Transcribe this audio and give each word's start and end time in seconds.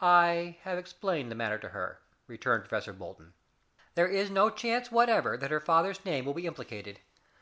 "I 0.00 0.56
have 0.62 0.78
explained 0.78 1.30
the 1.30 1.34
matter 1.34 1.58
to 1.58 1.68
her," 1.68 2.00
returned 2.26 2.62
Professor 2.62 2.94
Bolton. 2.94 3.34
"There 3.94 4.08
is 4.08 4.30
no 4.30 4.48
chance 4.48 4.90
whatever 4.90 5.36
that 5.36 5.50
her 5.50 5.60
father's 5.60 6.02
name 6.02 6.24
will 6.24 6.32
be 6.32 6.46
implicated. 6.46 7.00